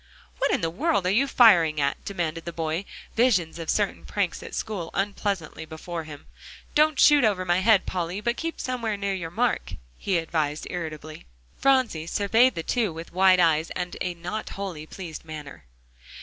[0.39, 4.41] "What in the world are you firing at?" demanded the boy, visions of certain pranks
[4.41, 6.25] at school unpleasantly before him.
[6.73, 11.27] "Don't shoot over my head, Polly, but keep somewhere near your mark," he advised irritably.
[11.55, 15.65] Phronsie surveyed the two with wide eyes, and a not wholly pleased manner.